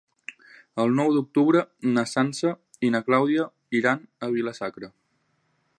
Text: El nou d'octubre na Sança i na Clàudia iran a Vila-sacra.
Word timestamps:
El 0.83 0.93
nou 0.99 1.11
d'octubre 1.17 1.61
na 1.97 2.05
Sança 2.13 2.53
i 2.87 2.91
na 2.95 3.03
Clàudia 3.09 3.47
iran 3.83 4.05
a 4.29 4.33
Vila-sacra. 4.37 4.91